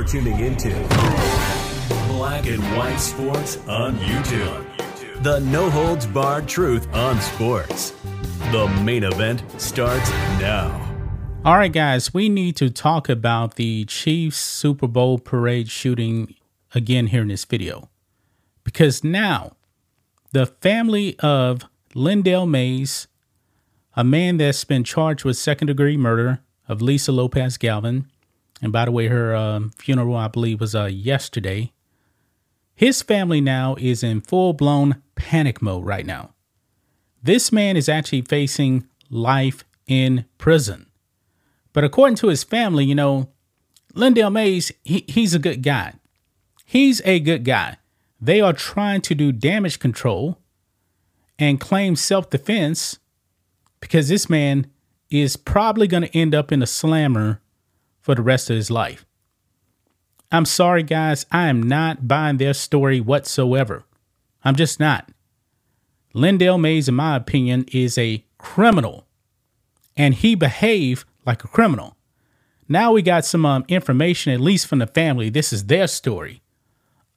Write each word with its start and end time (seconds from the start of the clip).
You're 0.00 0.08
tuning 0.08 0.40
into 0.40 0.70
Black 2.08 2.46
and 2.46 2.62
White 2.74 2.96
Sports 2.96 3.58
on 3.68 3.98
YouTube. 3.98 5.22
The 5.22 5.40
no 5.40 5.68
holds 5.68 6.06
barred 6.06 6.48
truth 6.48 6.88
on 6.94 7.20
sports. 7.20 7.90
The 8.50 8.66
main 8.82 9.04
event 9.04 9.42
starts 9.60 10.08
now. 10.40 10.70
All 11.44 11.58
right, 11.58 11.70
guys, 11.70 12.14
we 12.14 12.30
need 12.30 12.56
to 12.56 12.70
talk 12.70 13.10
about 13.10 13.56
the 13.56 13.84
Chiefs 13.84 14.38
Super 14.38 14.86
Bowl 14.86 15.18
parade 15.18 15.68
shooting 15.68 16.34
again 16.74 17.08
here 17.08 17.20
in 17.20 17.28
this 17.28 17.44
video. 17.44 17.90
Because 18.64 19.04
now, 19.04 19.54
the 20.32 20.46
family 20.46 21.18
of 21.18 21.66
Lyndell 21.94 22.48
Mays, 22.48 23.06
a 23.94 24.02
man 24.02 24.38
that's 24.38 24.64
been 24.64 24.82
charged 24.82 25.26
with 25.26 25.36
second 25.36 25.66
degree 25.66 25.98
murder 25.98 26.40
of 26.68 26.80
Lisa 26.80 27.12
Lopez 27.12 27.58
Galvan, 27.58 28.06
and 28.62 28.72
by 28.72 28.84
the 28.84 28.90
way, 28.90 29.08
her 29.08 29.34
um, 29.34 29.70
funeral, 29.70 30.16
I 30.16 30.28
believe, 30.28 30.60
was 30.60 30.74
uh, 30.74 30.84
yesterday. 30.84 31.72
His 32.74 33.02
family 33.02 33.40
now 33.40 33.76
is 33.78 34.02
in 34.02 34.20
full 34.20 34.52
blown 34.52 35.02
panic 35.14 35.62
mode 35.62 35.84
right 35.84 36.06
now. 36.06 36.34
This 37.22 37.52
man 37.52 37.76
is 37.76 37.88
actually 37.88 38.22
facing 38.22 38.86
life 39.10 39.64
in 39.86 40.24
prison. 40.38 40.86
But 41.72 41.84
according 41.84 42.16
to 42.16 42.28
his 42.28 42.44
family, 42.44 42.84
you 42.84 42.94
know, 42.94 43.30
Lyndell 43.94 44.32
Mays, 44.32 44.72
he, 44.82 45.04
he's 45.08 45.34
a 45.34 45.38
good 45.38 45.62
guy. 45.62 45.94
He's 46.64 47.02
a 47.04 47.20
good 47.20 47.44
guy. 47.44 47.78
They 48.20 48.40
are 48.40 48.52
trying 48.52 49.00
to 49.02 49.14
do 49.14 49.32
damage 49.32 49.78
control 49.78 50.38
and 51.38 51.60
claim 51.60 51.96
self 51.96 52.30
defense 52.30 52.98
because 53.80 54.08
this 54.08 54.28
man 54.28 54.70
is 55.10 55.36
probably 55.36 55.86
going 55.86 56.04
to 56.04 56.16
end 56.16 56.34
up 56.34 56.52
in 56.52 56.62
a 56.62 56.66
slammer 56.66 57.39
for 58.00 58.14
the 58.14 58.22
rest 58.22 58.50
of 58.50 58.56
his 58.56 58.70
life. 58.70 59.04
I'm 60.32 60.44
sorry, 60.44 60.82
guys. 60.82 61.26
I 61.30 61.48
am 61.48 61.62
not 61.62 62.06
buying 62.06 62.36
their 62.36 62.54
story 62.54 63.00
whatsoever. 63.00 63.84
I'm 64.44 64.56
just 64.56 64.78
not. 64.78 65.10
Lyndell 66.14 66.60
Mays, 66.60 66.88
in 66.88 66.94
my 66.94 67.16
opinion, 67.16 67.66
is 67.72 67.98
a 67.98 68.24
criminal, 68.38 69.06
and 69.96 70.14
he 70.14 70.34
behaved 70.34 71.04
like 71.26 71.44
a 71.44 71.48
criminal. 71.48 71.96
Now 72.68 72.92
we 72.92 73.02
got 73.02 73.24
some 73.24 73.44
um, 73.44 73.64
information, 73.68 74.32
at 74.32 74.40
least 74.40 74.66
from 74.66 74.78
the 74.78 74.86
family. 74.86 75.28
This 75.28 75.52
is 75.52 75.66
their 75.66 75.88
story 75.88 76.42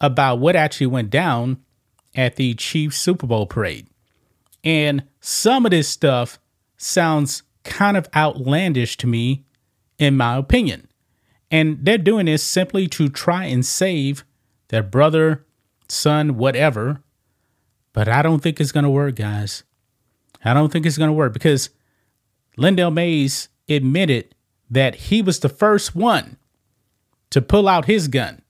about 0.02 0.39
what 0.39 0.55
actually 0.55 0.88
went 0.88 1.09
down 1.09 1.57
at 2.16 2.35
the 2.35 2.53
Chiefs 2.55 2.97
Super 2.97 3.27
Bowl 3.27 3.45
parade. 3.45 3.88
And 4.63 5.03
some 5.19 5.66
of 5.66 5.72
this 5.72 5.88
stuff 5.88 6.39
sounds 6.77 7.44
kind 7.63 7.97
of 7.97 8.09
outlandish 8.16 8.97
to 8.97 9.07
me, 9.07 9.45
in 9.97 10.17
my 10.17 10.36
opinion. 10.38 10.88
And 11.52 11.77
they're 11.83 11.97
doing 11.97 12.25
this 12.25 12.44
simply 12.44 12.88
to 12.88 13.09
try 13.09 13.45
and 13.45 13.66
save 13.66 14.23
their 14.69 14.83
brother, 14.83 15.45
son, 15.88 16.35
whatever. 16.38 17.03
But 17.94 18.08
I 18.08 18.22
don't 18.22 18.41
think 18.41 18.59
it's 18.59 18.72
going 18.72 18.85
to 18.85 18.89
work, 18.89 19.16
guys. 19.16 19.63
I 20.44 20.53
don't 20.53 20.72
think 20.72 20.85
it's 20.85 20.97
going 20.97 21.09
to 21.09 21.13
work 21.13 21.33
because 21.33 21.69
Lyndell 22.58 22.94
Mays 22.94 23.50
admitted 23.69 24.35
that 24.69 24.95
he 24.95 25.22
was 25.22 25.39
the 25.39 25.50
first 25.50 25.95
one 25.95 26.38
to 27.30 27.41
pull 27.41 27.67
out 27.67 27.85
his 27.85 28.07
gun. 28.07 28.41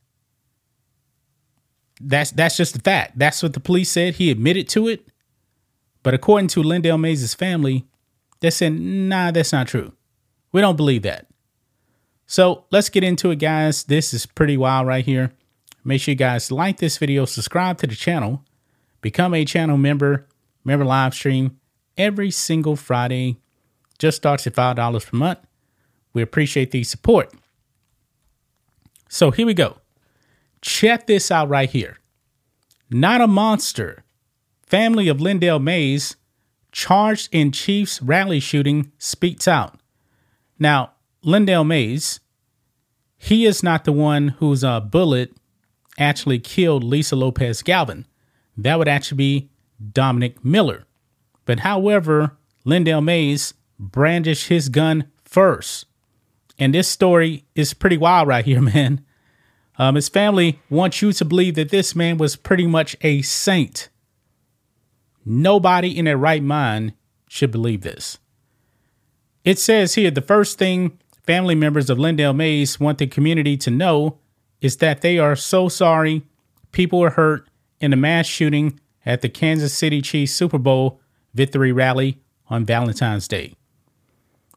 That's 1.99 2.31
that's 2.31 2.57
just 2.57 2.73
the 2.73 2.81
fact. 2.81 3.17
That's 3.17 3.43
what 3.43 3.53
the 3.53 3.59
police 3.59 3.89
said. 3.89 4.15
He 4.15 4.31
admitted 4.31 4.67
to 4.69 4.87
it. 4.87 5.07
But 6.01 6.13
according 6.13 6.49
to 6.49 6.63
Lyndell 6.63 6.99
Mays' 6.99 7.33
family, 7.33 7.85
they 8.41 8.49
said, 8.49 8.73
nah, 8.73 9.31
that's 9.31 9.53
not 9.53 9.67
true. 9.67 9.93
We 10.51 10.59
don't 10.59 10.75
believe 10.75 11.03
that. 11.03 11.27
So 12.25 12.65
let's 12.71 12.89
get 12.89 13.03
into 13.03 13.31
it, 13.31 13.37
guys. 13.37 13.83
This 13.83 14.13
is 14.13 14.25
pretty 14.25 14.57
wild 14.57 14.87
right 14.87 15.05
here. 15.05 15.33
Make 15.83 16.01
sure 16.01 16.13
you 16.13 16.17
guys 16.17 16.51
like 16.51 16.77
this 16.77 16.97
video, 16.97 17.25
subscribe 17.25 17.77
to 17.79 17.87
the 17.87 17.95
channel, 17.95 18.43
become 19.01 19.33
a 19.33 19.43
channel 19.43 19.77
member, 19.77 20.27
member 20.63 20.85
live 20.85 21.13
stream 21.13 21.59
every 21.97 22.31
single 22.31 22.75
Friday. 22.75 23.37
Just 23.99 24.17
starts 24.17 24.47
at 24.47 24.53
$5 24.53 25.05
per 25.05 25.17
month. 25.17 25.39
We 26.13 26.21
appreciate 26.21 26.71
the 26.71 26.83
support. 26.83 27.33
So 29.09 29.31
here 29.31 29.45
we 29.45 29.53
go. 29.53 29.77
Check 30.61 31.07
this 31.07 31.29
out 31.29 31.49
right 31.49 31.69
here. 31.69 31.99
Not 32.89 33.21
a 33.21 33.27
monster. 33.27 34.03
Family 34.65 35.07
of 35.07 35.17
Lyndell 35.17 35.61
Mays 35.61 36.15
charged 36.71 37.29
in 37.31 37.51
Chiefs 37.51 38.01
rally 38.01 38.39
shooting 38.39 38.91
speaks 38.97 39.47
out. 39.47 39.79
Now, 40.57 40.92
Lyndell 41.23 41.65
Mays, 41.65 42.19
he 43.17 43.45
is 43.45 43.63
not 43.63 43.85
the 43.85 43.93
one 43.93 44.29
whose 44.39 44.63
uh, 44.63 44.79
bullet 44.81 45.31
actually 45.97 46.39
killed 46.39 46.83
Lisa 46.83 47.15
Lopez 47.15 47.61
Galvan. 47.61 48.05
That 48.57 48.77
would 48.77 48.87
actually 48.87 49.17
be 49.17 49.49
Dominic 49.91 50.43
Miller. 50.43 50.85
But 51.45 51.59
however, 51.59 52.37
Lyndell 52.65 53.03
Mays 53.03 53.53
brandished 53.79 54.49
his 54.49 54.69
gun 54.69 55.05
first. 55.23 55.85
And 56.59 56.73
this 56.73 56.87
story 56.87 57.45
is 57.55 57.73
pretty 57.73 57.97
wild 57.97 58.27
right 58.27 58.45
here, 58.45 58.61
man. 58.73 59.05
Um, 59.77 59.95
his 59.95 60.09
family 60.09 60.59
wants 60.69 61.01
you 61.01 61.13
to 61.13 61.25
believe 61.25 61.55
that 61.55 61.69
this 61.69 61.95
man 61.95 62.17
was 62.17 62.35
pretty 62.35 62.67
much 62.67 62.95
a 63.01 63.21
saint. 63.21 63.89
Nobody 65.25 65.97
in 65.97 66.05
their 66.05 66.17
right 66.17 66.43
mind 66.43 66.93
should 67.27 67.51
believe 67.51 67.81
this. 67.81 68.19
It 69.43 69.57
says 69.57 69.95
here 69.95 70.11
the 70.11 70.21
first 70.21 70.57
thing 70.57 70.99
family 71.23 71.55
members 71.55 71.89
of 71.89 71.99
Lindell 71.99 72.33
Mays 72.33 72.79
want 72.79 72.97
the 72.97 73.07
community 73.07 73.57
to 73.57 73.71
know 73.71 74.19
is 74.61 74.77
that 74.77 75.01
they 75.01 75.17
are 75.17 75.35
so 75.35 75.69
sorry 75.69 76.23
people 76.71 76.99
were 76.99 77.11
hurt 77.11 77.47
in 77.79 77.91
the 77.91 77.97
mass 77.97 78.25
shooting 78.25 78.79
at 79.05 79.21
the 79.21 79.29
Kansas 79.29 79.73
City 79.73 80.01
Chiefs 80.01 80.33
Super 80.33 80.57
Bowl 80.57 80.99
victory 81.33 81.71
rally 81.71 82.19
on 82.49 82.65
Valentine's 82.65 83.27
Day. 83.27 83.55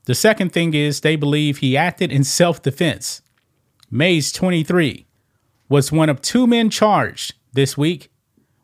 The 0.05 0.15
second 0.15 0.53
thing 0.53 0.75
is 0.75 1.01
they 1.01 1.17
believe 1.17 1.59
he 1.59 1.77
acted 1.77 2.13
in 2.13 2.23
self 2.23 2.63
defense. 2.63 3.23
Mays, 3.91 4.33
23, 4.33 5.07
was 5.69 5.93
one 5.93 6.09
of 6.09 6.21
two 6.21 6.47
men 6.47 6.71
charged 6.71 7.35
this 7.53 7.77
week 7.77 8.11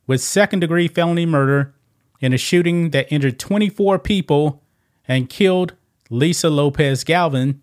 with 0.06 0.20
second 0.20 0.60
degree 0.60 0.88
felony 0.88 1.26
murder 1.26 1.74
in 2.20 2.32
a 2.32 2.38
shooting 2.38 2.90
that 2.90 3.12
injured 3.12 3.38
24 3.38 3.98
people 3.98 4.62
and 5.08 5.28
killed 5.28 5.74
Lisa 6.10 6.48
Lopez 6.48 7.02
Galvan, 7.02 7.60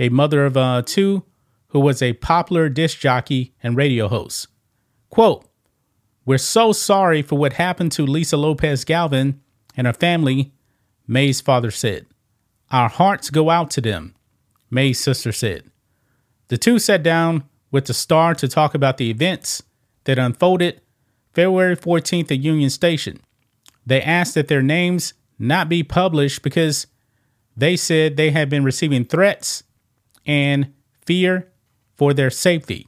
a 0.00 0.08
mother 0.08 0.46
of 0.46 0.56
uh, 0.56 0.82
two 0.84 1.22
who 1.68 1.78
was 1.78 2.02
a 2.02 2.14
popular 2.14 2.68
disc 2.68 2.98
jockey 2.98 3.54
and 3.62 3.76
radio 3.76 4.08
host. 4.08 4.48
Quote, 5.10 5.46
We're 6.24 6.38
so 6.38 6.72
sorry 6.72 7.22
for 7.22 7.38
what 7.38 7.52
happened 7.52 7.92
to 7.92 8.06
Lisa 8.06 8.38
Lopez 8.38 8.84
Galvan 8.84 9.40
and 9.76 9.86
her 9.86 9.92
family, 9.92 10.52
Mays' 11.06 11.42
father 11.42 11.70
said. 11.70 12.06
Our 12.70 12.88
hearts 12.88 13.28
go 13.30 13.50
out 13.50 13.70
to 13.72 13.80
them, 13.80 14.16
Mays' 14.70 14.98
sister 14.98 15.32
said. 15.32 15.70
The 16.48 16.58
two 16.58 16.78
sat 16.78 17.02
down 17.02 17.44
with 17.70 17.84
the 17.84 17.94
star 17.94 18.34
to 18.34 18.48
talk 18.48 18.74
about 18.74 18.96
the 18.96 19.10
events 19.10 19.62
that 20.04 20.18
unfolded 20.18 20.80
February 21.34 21.76
14th 21.76 22.32
at 22.32 22.40
Union 22.40 22.70
Station. 22.70 23.20
They 23.84 24.00
asked 24.00 24.34
that 24.34 24.48
their 24.48 24.62
names 24.62 25.12
not 25.38 25.68
be 25.68 25.82
published 25.82 26.42
because 26.42 26.86
they 27.54 27.76
said 27.76 28.16
they 28.16 28.30
had 28.30 28.48
been 28.48 28.64
receiving 28.64 29.04
threats 29.04 29.62
and 30.30 30.72
fear 31.04 31.50
for 31.96 32.14
their 32.14 32.30
safety. 32.30 32.86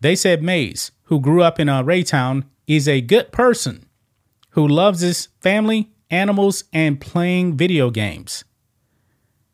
They 0.00 0.16
said 0.16 0.42
Mays, 0.42 0.90
who 1.04 1.20
grew 1.20 1.42
up 1.42 1.60
in 1.60 1.68
uh, 1.68 1.82
Raytown, 1.82 2.44
is 2.66 2.88
a 2.88 3.02
good 3.02 3.32
person 3.32 3.84
who 4.52 4.66
loves 4.66 5.00
his 5.00 5.28
family, 5.42 5.90
animals, 6.08 6.64
and 6.72 7.02
playing 7.02 7.58
video 7.58 7.90
games. 7.90 8.44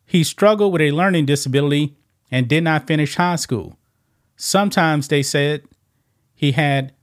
He 0.05 0.23
struggled 0.23 0.71
with 0.71 0.81
a 0.81 0.91
learning 0.91 1.25
disability 1.25 1.97
and 2.31 2.47
did 2.47 2.63
not 2.63 2.87
finish 2.87 3.15
high 3.15 3.35
school. 3.35 3.77
Sometimes 4.37 5.09
they 5.09 5.21
said 5.21 5.63
he 6.33 6.53
had 6.53 6.93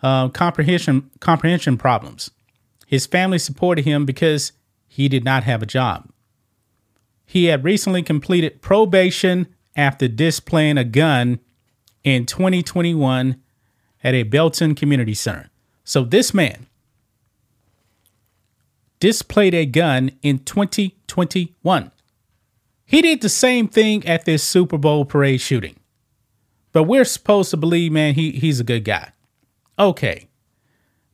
uh, 0.00 0.28
comprehension 0.28 1.10
comprehension 1.18 1.76
problems. 1.76 2.30
His 2.86 3.04
family 3.04 3.40
supported 3.40 3.84
him 3.84 4.06
because 4.06 4.52
he 4.86 5.08
did 5.08 5.24
not 5.24 5.42
have 5.42 5.60
a 5.60 5.66
job. 5.66 6.08
He 7.24 7.46
had 7.46 7.64
recently 7.64 8.02
completed 8.02 8.62
probation 8.62 9.48
after 9.76 10.08
displaying 10.08 10.78
a 10.78 10.84
gun 10.84 11.40
in 12.02 12.26
2021 12.26 13.40
at 14.02 14.14
a 14.14 14.22
Belton 14.22 14.74
Community 14.74 15.14
Center. 15.14 15.50
So 15.84 16.04
this 16.04 16.32
man 16.32 16.66
displayed 19.00 19.54
a 19.54 19.66
gun 19.66 20.12
in 20.22 20.38
2021. 20.40 21.90
He 22.86 23.02
did 23.02 23.22
the 23.22 23.28
same 23.28 23.68
thing 23.68 24.06
at 24.06 24.24
this 24.24 24.42
Super 24.42 24.78
Bowl 24.78 25.04
parade 25.04 25.40
shooting. 25.40 25.76
But 26.72 26.84
we're 26.84 27.04
supposed 27.04 27.50
to 27.50 27.56
believe, 27.56 27.92
man, 27.92 28.14
he, 28.14 28.32
he's 28.32 28.60
a 28.60 28.64
good 28.64 28.84
guy. 28.84 29.12
Okay. 29.78 30.28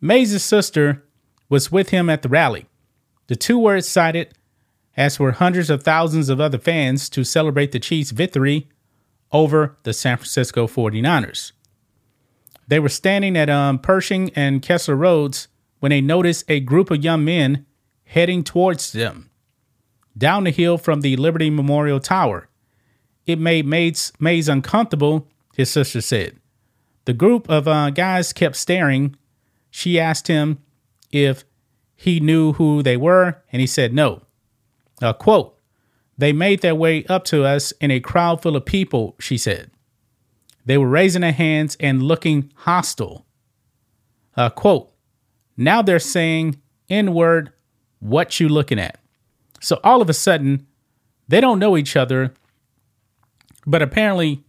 Mays' 0.00 0.42
sister 0.42 1.04
was 1.48 1.70
with 1.70 1.90
him 1.90 2.08
at 2.08 2.22
the 2.22 2.28
rally. 2.28 2.66
The 3.26 3.36
two 3.36 3.58
were 3.58 3.76
excited, 3.76 4.34
as 4.96 5.18
were 5.18 5.32
hundreds 5.32 5.70
of 5.70 5.82
thousands 5.82 6.28
of 6.28 6.40
other 6.40 6.58
fans, 6.58 7.08
to 7.10 7.24
celebrate 7.24 7.72
the 7.72 7.78
Chiefs' 7.78 8.10
victory 8.10 8.68
over 9.32 9.76
the 9.84 9.92
San 9.92 10.16
Francisco 10.16 10.66
49ers. 10.66 11.52
They 12.68 12.78
were 12.78 12.88
standing 12.88 13.36
at 13.36 13.50
um, 13.50 13.78
Pershing 13.78 14.30
and 14.34 14.62
Kessler 14.62 14.96
Roads 14.96 15.48
when 15.80 15.90
they 15.90 16.00
noticed 16.00 16.44
a 16.48 16.60
group 16.60 16.90
of 16.90 17.02
young 17.02 17.24
men 17.24 17.66
heading 18.04 18.44
towards 18.44 18.92
them 18.92 19.30
down 20.16 20.44
the 20.44 20.50
hill 20.50 20.78
from 20.78 21.00
the 21.00 21.16
Liberty 21.16 21.50
Memorial 21.50 22.00
Tower. 22.00 22.48
It 23.26 23.38
made 23.38 23.66
Mays, 23.66 24.12
Mays 24.18 24.48
uncomfortable, 24.48 25.28
his 25.56 25.70
sister 25.70 26.00
said. 26.00 26.36
The 27.06 27.12
group 27.12 27.48
of 27.48 27.66
uh, 27.66 27.90
guys 27.90 28.32
kept 28.32 28.56
staring. 28.56 29.16
She 29.70 29.98
asked 29.98 30.28
him 30.28 30.58
if 31.10 31.44
he 31.96 32.20
knew 32.20 32.54
who 32.54 32.82
they 32.82 32.96
were, 32.96 33.42
and 33.52 33.60
he 33.60 33.66
said 33.66 33.92
no. 33.92 34.22
Uh, 35.00 35.12
quote, 35.12 35.56
they 36.18 36.32
made 36.32 36.60
their 36.60 36.74
way 36.74 37.04
up 37.06 37.24
to 37.24 37.44
us 37.44 37.72
in 37.80 37.90
a 37.90 38.00
crowd 38.00 38.42
full 38.42 38.56
of 38.56 38.66
people, 38.66 39.16
she 39.18 39.38
said. 39.38 39.70
They 40.66 40.76
were 40.76 40.88
raising 40.88 41.22
their 41.22 41.32
hands 41.32 41.76
and 41.80 42.02
looking 42.02 42.52
hostile. 42.54 43.26
Uh, 44.36 44.50
quote, 44.50 44.92
now 45.56 45.82
they're 45.82 45.98
saying 45.98 46.60
N 46.88 47.14
word, 47.14 47.52
what 48.00 48.40
you 48.40 48.48
looking 48.48 48.78
at? 48.78 48.98
So 49.60 49.80
all 49.84 50.02
of 50.02 50.10
a 50.10 50.14
sudden, 50.14 50.66
they 51.28 51.40
don't 51.40 51.58
know 51.58 51.76
each 51.76 51.96
other, 51.96 52.34
but 53.66 53.82
apparently 53.82 54.42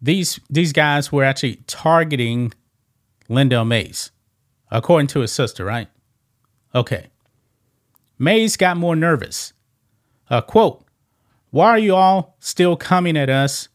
these 0.00 0.40
these 0.48 0.72
guys 0.72 1.10
were 1.10 1.24
actually 1.24 1.56
targeting 1.66 2.52
Lyndell 3.28 3.66
Mays, 3.66 4.10
according 4.70 5.08
to 5.08 5.20
his 5.20 5.32
sister, 5.32 5.64
right? 5.64 5.88
Okay. 6.74 7.06
Mays 8.18 8.56
got 8.56 8.76
more 8.76 8.96
nervous. 8.96 9.52
Uh, 10.30 10.40
quote, 10.40 10.84
Why 11.50 11.68
are 11.70 11.78
you 11.78 11.94
all 11.94 12.36
still 12.40 12.76
coming 12.76 13.16
at 13.16 13.30
us 13.30 13.68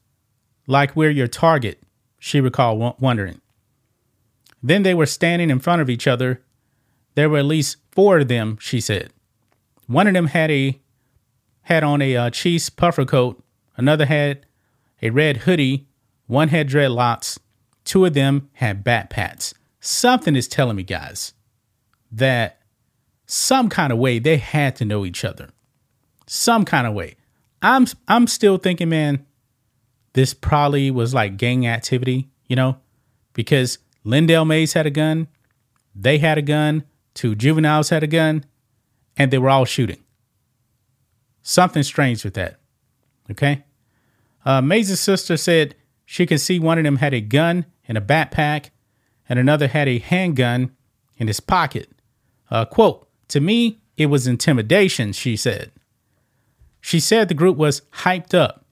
like 0.68 0.96
we're 0.96 1.12
your 1.12 1.28
target? 1.28 1.81
She 2.19 2.42
recalled 2.42 2.96
wondering. 3.00 3.42
Then 4.62 4.84
they 4.84 4.94
were 4.94 5.06
standing 5.06 5.50
in 5.50 5.60
front 5.60 5.81
of 5.81 5.90
each 5.90 6.07
other. 6.07 6.42
There 7.16 7.30
were 7.30 7.40
at 7.40 7.46
least 7.46 7.78
four 7.92 8.19
of 8.19 8.28
them, 8.28 8.57
she 8.60 8.81
said. 8.81 9.12
One 9.88 10.07
of 10.07 10.13
them 10.13 10.28
had 10.28 10.51
a 10.51 10.80
had 11.63 11.84
on 11.84 12.01
a 12.01 12.16
uh, 12.16 12.30
cheese 12.30 12.69
puffer 12.69 13.06
coat. 13.06 13.42
Another 13.78 14.06
had 14.06 14.45
a 15.02 15.12
red 15.12 15.38
hoodie. 15.38 15.88
One 16.28 16.50
had 16.50 16.68
dreadlocks. 16.68 17.40
Two 17.86 18.06
of 18.06 18.13
them 18.13 18.50
had 18.54 18.84
backpacks. 18.84 19.54
Something 19.80 20.36
is 20.36 20.48
telling 20.48 20.75
me, 20.75 20.84
guys, 20.84 21.34
that 22.12 22.60
some 23.25 23.69
kind 23.69 23.94
of 23.94 24.00
way 24.00 24.19
they 24.19 24.38
had 24.38 24.75
to 24.78 24.86
know 24.86 25.06
each 25.06 25.24
other. 25.24 25.50
Some 26.31 26.64
kind 26.64 26.86
of 26.86 26.94
way. 26.94 27.16
I'm 27.64 27.88
I'm 28.08 28.28
still 28.28 28.58
thinking, 28.58 28.90
man, 28.90 29.26
this 30.14 30.36
probably 30.36 30.92
was 30.92 31.12
like 31.12 31.38
gang 31.38 31.66
activity, 31.66 32.30
you 32.46 32.56
know, 32.56 32.78
because 33.34 33.80
Lyndell 34.06 34.46
Mays 34.46 34.74
had 34.74 34.86
a 34.86 34.92
gun, 34.92 35.28
they 35.96 36.20
had 36.20 36.38
a 36.38 36.44
gun, 36.44 36.84
two 37.16 37.34
juveniles 37.34 37.90
had 37.90 38.04
a 38.04 38.08
gun, 38.08 38.46
and 39.18 39.31
they 39.31 39.40
were 39.40 39.50
all 39.50 39.66
shooting. 39.66 40.04
Something 41.42 41.81
strange 41.81 42.24
with 42.24 42.36
that. 42.36 42.60
Okay. 43.31 43.64
Uh, 44.46 44.62
Mays' 44.62 45.00
sister 45.00 45.36
said 45.36 45.74
she 46.06 46.28
could 46.28 46.42
see 46.42 46.60
one 46.60 46.78
of 46.78 46.84
them 46.84 46.98
had 46.98 47.16
a 47.16 47.22
gun 47.22 47.66
in 47.86 47.98
a 47.98 48.02
backpack 48.02 48.70
and 49.28 49.40
another 49.40 49.68
had 49.68 49.88
a 49.88 49.98
handgun 49.98 50.76
in 51.18 51.26
his 51.26 51.40
pocket. 51.40 51.90
Uh, 52.52 52.66
quote, 52.66 53.08
to 53.30 53.40
me, 53.40 53.80
it 53.98 54.06
was 54.06 54.28
intimidation, 54.28 55.12
she 55.12 55.36
said. 55.36 55.72
She 56.81 57.00
said 57.00 57.28
the 57.28 57.34
group 57.34 57.58
was 57.58 57.81
hyped 58.04 58.34
up. 58.34 58.66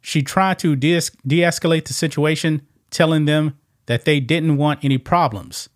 She 0.00 0.22
tried 0.22 0.58
to 0.60 0.76
de 0.76 0.96
escalate 0.96 1.84
the 1.84 1.92
situation, 1.92 2.66
telling 2.90 3.24
them 3.24 3.58
that 3.86 4.04
they 4.04 4.20
didn't 4.20 4.56
want 4.56 4.84
any 4.84 4.98
problems. 4.98 5.68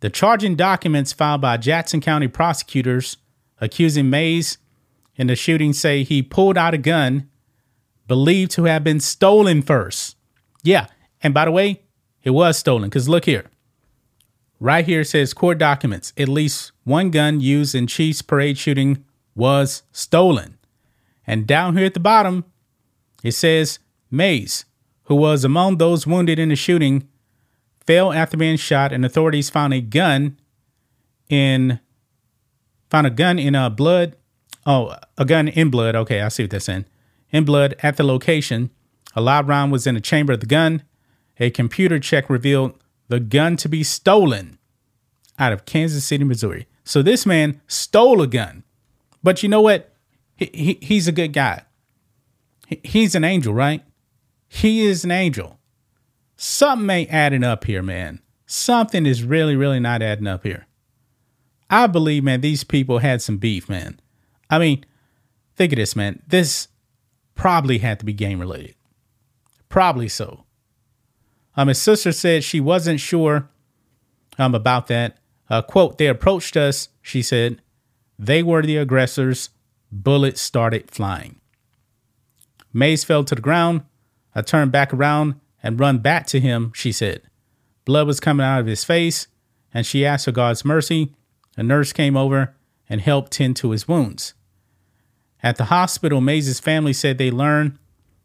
The 0.00 0.10
charging 0.10 0.56
documents 0.56 1.12
filed 1.12 1.40
by 1.40 1.56
Jackson 1.58 2.00
County 2.00 2.28
prosecutors 2.28 3.16
accusing 3.60 4.10
Mays 4.10 4.58
in 5.16 5.28
the 5.28 5.36
shooting 5.36 5.72
say 5.72 6.02
he 6.02 6.22
pulled 6.22 6.58
out 6.58 6.74
a 6.74 6.78
gun 6.78 7.28
believed 8.08 8.50
to 8.52 8.64
have 8.64 8.84
been 8.84 9.00
stolen 9.00 9.62
first. 9.62 10.16
Yeah, 10.62 10.86
and 11.22 11.32
by 11.32 11.44
the 11.44 11.50
way, 11.50 11.82
it 12.22 12.30
was 12.30 12.58
stolen 12.58 12.88
because 12.88 13.08
look 13.08 13.24
here. 13.24 13.46
Right 14.60 14.84
here 14.84 15.04
says 15.04 15.34
court 15.34 15.58
documents. 15.58 16.12
At 16.16 16.28
least 16.28 16.72
one 16.84 17.10
gun 17.10 17.40
used 17.40 17.74
in 17.74 17.86
Chiefs 17.86 18.22
parade 18.22 18.58
shooting 18.58 19.04
was 19.34 19.82
stolen. 19.92 20.58
And 21.26 21.46
down 21.46 21.76
here 21.76 21.86
at 21.86 21.94
the 21.94 22.00
bottom, 22.00 22.44
it 23.22 23.32
says 23.32 23.78
Mays, 24.10 24.64
who 25.04 25.14
was 25.14 25.44
among 25.44 25.78
those 25.78 26.06
wounded 26.06 26.38
in 26.38 26.48
the 26.48 26.56
shooting, 26.56 27.08
fell 27.86 28.12
after 28.12 28.36
being 28.36 28.56
shot, 28.56 28.92
and 28.92 29.04
authorities 29.04 29.50
found 29.50 29.74
a 29.74 29.80
gun 29.80 30.38
in 31.28 31.80
found 32.90 33.06
a 33.06 33.10
gun 33.10 33.38
in 33.38 33.54
a 33.54 33.62
uh, 33.66 33.70
blood. 33.70 34.16
Oh, 34.66 34.96
a 35.16 35.24
gun 35.24 35.48
in 35.48 35.70
blood. 35.70 35.96
Okay, 35.96 36.20
I 36.20 36.28
see 36.28 36.44
what 36.44 36.50
that's 36.50 36.68
in. 36.68 36.86
In 37.30 37.44
blood 37.44 37.74
at 37.82 37.96
the 37.96 38.04
location. 38.04 38.70
A 39.14 39.20
live 39.20 39.48
round 39.48 39.72
was 39.72 39.86
in 39.86 39.94
the 39.94 40.00
chamber 40.00 40.32
of 40.32 40.40
the 40.40 40.46
gun. 40.46 40.82
A 41.38 41.50
computer 41.50 41.98
check 41.98 42.28
revealed 42.30 42.78
the 43.08 43.20
gun 43.20 43.56
to 43.56 43.68
be 43.68 43.82
stolen 43.82 44.58
out 45.38 45.52
of 45.52 45.64
Kansas 45.64 46.04
City, 46.04 46.24
Missouri. 46.24 46.66
So 46.84 47.02
this 47.02 47.26
man 47.26 47.60
stole 47.66 48.22
a 48.22 48.26
gun. 48.26 48.64
But 49.22 49.42
you 49.42 49.48
know 49.48 49.60
what? 49.60 49.91
He, 50.36 50.50
he, 50.52 50.78
he's 50.80 51.08
a 51.08 51.12
good 51.12 51.32
guy. 51.32 51.62
He, 52.66 52.80
he's 52.82 53.14
an 53.14 53.24
angel, 53.24 53.54
right? 53.54 53.82
He 54.48 54.86
is 54.86 55.04
an 55.04 55.10
angel 55.10 55.58
something 56.42 56.90
ain't 56.90 57.12
adding 57.12 57.44
up 57.44 57.64
here, 57.64 57.82
man. 57.82 58.20
Something 58.46 59.06
is 59.06 59.22
really, 59.22 59.54
really 59.54 59.78
not 59.78 60.02
adding 60.02 60.26
up 60.26 60.42
here. 60.42 60.66
I 61.70 61.86
believe, 61.86 62.24
man, 62.24 62.40
these 62.40 62.64
people 62.64 62.98
had 62.98 63.22
some 63.22 63.38
beef, 63.38 63.68
man. 63.68 64.00
I 64.50 64.58
mean, 64.58 64.84
think 65.56 65.72
of 65.72 65.76
this, 65.76 65.96
man. 65.96 66.20
This 66.26 66.68
probably 67.34 67.78
had 67.78 68.00
to 68.00 68.04
be 68.04 68.12
game 68.12 68.40
related. 68.40 68.74
Probably 69.68 70.08
so. 70.08 70.44
Um, 71.56 71.68
his 71.68 71.80
sister 71.80 72.12
said 72.12 72.44
she 72.44 72.60
wasn't 72.60 73.00
sure 73.00 73.48
um, 74.38 74.54
about 74.54 74.88
that. 74.88 75.18
Uh, 75.48 75.62
quote, 75.62 75.98
they 75.98 76.08
approached 76.08 76.56
us, 76.56 76.88
she 77.00 77.22
said. 77.22 77.62
They 78.18 78.42
were 78.42 78.62
the 78.62 78.78
aggressors. 78.78 79.50
Bullets 79.92 80.40
started 80.40 80.90
flying. 80.90 81.36
Mays 82.72 83.04
fell 83.04 83.24
to 83.24 83.34
the 83.34 83.42
ground. 83.42 83.82
I 84.34 84.40
turned 84.40 84.72
back 84.72 84.94
around 84.94 85.38
and 85.62 85.78
run 85.78 85.98
back 85.98 86.26
to 86.28 86.40
him, 86.40 86.72
she 86.74 86.90
said. 86.90 87.22
Blood 87.84 88.06
was 88.06 88.18
coming 88.18 88.46
out 88.46 88.60
of 88.60 88.66
his 88.66 88.84
face, 88.84 89.26
and 89.74 89.84
she 89.84 90.06
asked 90.06 90.24
for 90.24 90.32
God's 90.32 90.64
mercy. 90.64 91.14
A 91.58 91.62
nurse 91.62 91.92
came 91.92 92.16
over 92.16 92.54
and 92.88 93.02
helped 93.02 93.32
tend 93.32 93.56
to 93.56 93.70
his 93.70 93.86
wounds. 93.86 94.32
At 95.42 95.56
the 95.56 95.66
hospital, 95.66 96.20
Mays' 96.20 96.58
family 96.58 96.94
said 96.94 97.18
they 97.18 97.30
learned 97.30 97.78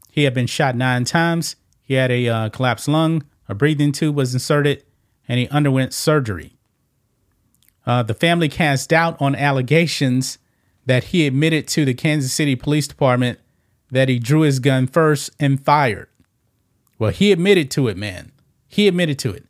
he 0.10 0.24
had 0.24 0.34
been 0.34 0.48
shot 0.48 0.76
nine 0.76 1.04
times. 1.04 1.56
He 1.82 1.96
had 1.96 2.12
a 2.12 2.28
uh, 2.28 2.50
collapsed 2.50 2.88
lung, 2.88 3.24
a 3.50 3.56
breathing 3.56 3.92
tube 3.92 4.16
was 4.16 4.34
inserted, 4.34 4.84
and 5.28 5.40
he 5.40 5.48
underwent 5.50 5.94
surgery. 5.94 6.58
Uh, 7.86 8.04
the 8.04 8.14
family 8.14 8.50
cast 8.50 8.90
doubt 8.90 9.22
on 9.22 9.36
allegations 9.36 10.38
that 10.88 11.06
he 11.06 11.28
admitted 11.28 11.68
to 11.68 11.86
the 11.86 11.94
Kansas 11.94 12.34
City 12.34 12.56
Police 12.56 12.88
Department 12.88 13.40
that 13.92 14.10
he 14.10 14.18
drew 14.18 14.42
his 14.42 14.60
gun 14.60 14.88
first 14.88 15.30
and 15.40 15.64
fired. 15.64 16.08
Well, 16.98 17.12
he 17.12 17.32
admitted 17.32 17.70
to 17.72 17.88
it, 17.88 17.98
man. 17.98 18.32
He 18.68 18.88
admitted 18.88 19.20
to 19.20 19.32
it. 19.32 19.46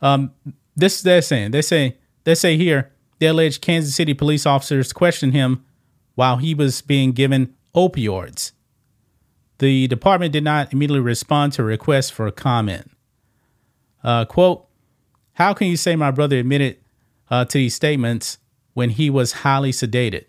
Um, 0.00 0.32
this 0.74 1.02
they're 1.02 1.20
saying. 1.20 1.50
They 1.50 1.62
say 1.62 1.98
they 2.24 2.34
say 2.34 2.56
here 2.56 2.90
the 3.18 3.26
alleged 3.26 3.60
Kansas 3.60 3.94
City 3.94 4.14
police 4.14 4.46
officers 4.46 4.92
questioned 4.92 5.32
him 5.32 5.64
while 6.14 6.36
he 6.36 6.54
was 6.54 6.80
being 6.80 7.12
given 7.12 7.54
opioids. 7.74 8.52
The 9.58 9.88
department 9.88 10.32
did 10.32 10.44
not 10.44 10.72
immediately 10.72 11.00
respond 11.00 11.52
to 11.54 11.62
a 11.62 11.64
request 11.64 12.12
for 12.12 12.28
a 12.28 12.32
comment. 12.32 12.90
Uh, 14.04 14.24
quote, 14.24 14.66
How 15.32 15.52
can 15.52 15.66
you 15.66 15.76
say 15.76 15.96
my 15.96 16.12
brother 16.12 16.38
admitted 16.38 16.78
uh, 17.28 17.44
to 17.46 17.58
these 17.58 17.74
statements 17.74 18.38
when 18.74 18.90
he 18.90 19.10
was 19.10 19.32
highly 19.32 19.72
sedated? 19.72 20.26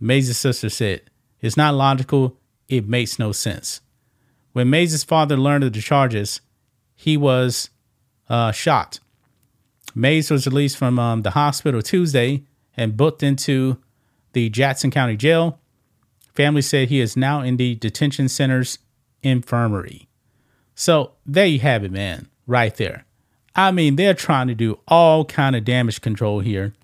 Mays' 0.00 0.36
sister 0.36 0.68
said, 0.68 1.02
It's 1.40 1.56
not 1.56 1.74
logical. 1.74 2.36
It 2.68 2.88
makes 2.88 3.18
no 3.18 3.32
sense. 3.32 3.80
When 4.52 4.70
Mays' 4.70 5.04
father 5.04 5.36
learned 5.36 5.64
of 5.64 5.72
the 5.72 5.80
charges, 5.80 6.40
he 6.94 7.16
was 7.16 7.70
uh, 8.28 8.52
shocked. 8.52 9.00
Mays 9.94 10.30
was 10.30 10.46
released 10.46 10.76
from 10.76 10.98
um, 10.98 11.22
the 11.22 11.30
hospital 11.30 11.82
Tuesday 11.82 12.44
and 12.76 12.96
booked 12.96 13.22
into 13.22 13.78
the 14.32 14.48
Jackson 14.48 14.90
County 14.90 15.16
Jail. 15.16 15.58
Family 16.34 16.62
said 16.62 16.88
he 16.88 17.00
is 17.00 17.16
now 17.16 17.40
in 17.40 17.56
the 17.56 17.76
detention 17.76 18.28
center's 18.28 18.78
infirmary. 19.22 20.08
So 20.74 21.12
there 21.24 21.46
you 21.46 21.60
have 21.60 21.84
it, 21.84 21.92
man, 21.92 22.28
right 22.46 22.74
there. 22.74 23.04
I 23.54 23.70
mean, 23.70 23.94
they're 23.96 24.14
trying 24.14 24.48
to 24.48 24.54
do 24.54 24.80
all 24.88 25.24
kind 25.24 25.54
of 25.54 25.64
damage 25.64 26.00
control 26.00 26.40
here. 26.40 26.74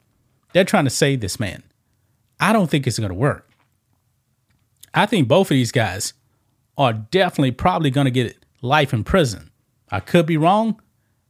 They're 0.52 0.64
trying 0.64 0.84
to 0.84 0.90
save 0.90 1.20
this 1.20 1.40
man. 1.40 1.64
I 2.40 2.52
don't 2.52 2.70
think 2.70 2.86
it's 2.86 2.98
going 2.98 3.10
to 3.10 3.14
work. 3.14 3.48
I 4.94 5.06
think 5.06 5.28
both 5.28 5.50
of 5.50 5.54
these 5.54 5.72
guys 5.72 6.14
are 6.76 6.92
definitely 6.92 7.52
probably 7.52 7.90
going 7.90 8.06
to 8.06 8.10
get 8.10 8.44
life 8.62 8.92
in 8.92 9.04
prison. 9.04 9.50
I 9.90 10.00
could 10.00 10.26
be 10.26 10.36
wrong. 10.36 10.80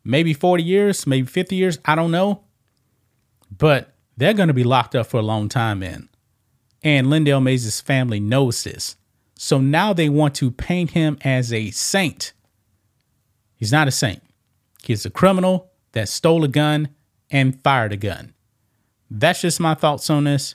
Maybe 0.04 0.32
40 0.32 0.62
years, 0.62 1.06
maybe 1.06 1.26
50 1.26 1.56
years. 1.56 1.78
I 1.84 1.94
don't 1.94 2.10
know. 2.10 2.44
But 3.56 3.94
they're 4.16 4.34
going 4.34 4.48
to 4.48 4.54
be 4.54 4.64
locked 4.64 4.94
up 4.94 5.06
for 5.06 5.18
a 5.18 5.22
long 5.22 5.48
time, 5.48 5.80
man. 5.80 6.08
And 6.82 7.08
Lyndell 7.08 7.42
Mays' 7.42 7.80
family 7.80 8.20
knows 8.20 8.64
this. 8.64 8.96
So 9.36 9.58
now 9.58 9.92
they 9.92 10.08
want 10.08 10.34
to 10.36 10.50
paint 10.50 10.92
him 10.92 11.18
as 11.22 11.52
a 11.52 11.70
saint. 11.70 12.32
He's 13.56 13.72
not 13.72 13.88
a 13.88 13.90
saint. 13.90 14.22
He's 14.82 15.04
a 15.04 15.10
criminal 15.10 15.70
that 15.92 16.08
stole 16.08 16.44
a 16.44 16.48
gun 16.48 16.90
and 17.30 17.60
fired 17.62 17.92
a 17.92 17.96
gun. 17.96 18.34
That's 19.10 19.40
just 19.40 19.60
my 19.60 19.74
thoughts 19.74 20.08
on 20.08 20.24
this. 20.24 20.54